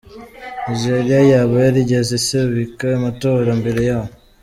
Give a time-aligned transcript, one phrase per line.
[0.65, 4.09] Nigeria yaba yarigeze isubika amatora mbere yaho?.